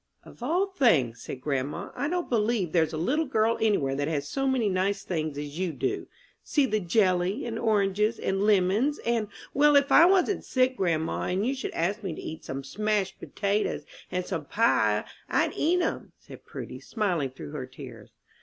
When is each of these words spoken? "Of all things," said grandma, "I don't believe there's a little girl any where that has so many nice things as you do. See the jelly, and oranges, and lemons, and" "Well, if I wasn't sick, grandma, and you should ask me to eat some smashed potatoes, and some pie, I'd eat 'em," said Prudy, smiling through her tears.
"Of 0.23 0.41
all 0.41 0.65
things," 0.65 1.21
said 1.21 1.41
grandma, 1.41 1.91
"I 1.93 2.07
don't 2.07 2.27
believe 2.27 2.71
there's 2.71 2.91
a 2.91 2.97
little 2.97 3.27
girl 3.27 3.59
any 3.61 3.77
where 3.77 3.93
that 3.93 4.07
has 4.07 4.27
so 4.27 4.47
many 4.47 4.67
nice 4.67 5.03
things 5.03 5.37
as 5.37 5.59
you 5.59 5.71
do. 5.73 6.07
See 6.43 6.65
the 6.65 6.79
jelly, 6.79 7.45
and 7.45 7.59
oranges, 7.59 8.17
and 8.17 8.41
lemons, 8.41 8.97
and" 9.05 9.27
"Well, 9.53 9.75
if 9.75 9.91
I 9.91 10.05
wasn't 10.07 10.43
sick, 10.43 10.75
grandma, 10.75 11.25
and 11.25 11.45
you 11.45 11.53
should 11.53 11.75
ask 11.75 12.01
me 12.01 12.15
to 12.15 12.19
eat 12.19 12.43
some 12.45 12.63
smashed 12.63 13.19
potatoes, 13.19 13.85
and 14.11 14.25
some 14.25 14.45
pie, 14.45 15.05
I'd 15.29 15.53
eat 15.55 15.83
'em," 15.83 16.13
said 16.17 16.45
Prudy, 16.47 16.79
smiling 16.79 17.29
through 17.29 17.51
her 17.51 17.67
tears. 17.67 18.09